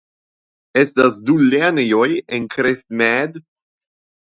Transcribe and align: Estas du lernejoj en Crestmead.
Estas 0.81 1.19
du 1.27 1.35
lernejoj 1.51 2.09
en 2.39 2.51
Crestmead. 2.57 3.41